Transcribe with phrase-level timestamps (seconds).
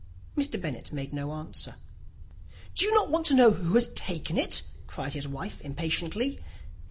[0.35, 0.59] Mr.
[0.59, 1.75] Bennet made no answer.
[2.73, 6.39] "Do not you want to know who has taken it?" cried his wife, impatiently.